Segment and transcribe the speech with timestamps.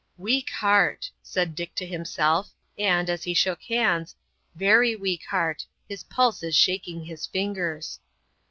[0.17, 4.15] "Weak heart," said Dick to himself, and, as he shook hands,
[4.55, 5.63] "very weak heart.
[5.87, 7.99] His pulse is shaking his fingers."